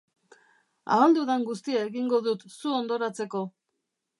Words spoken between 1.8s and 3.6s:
egingo dut zu hondoratzeko!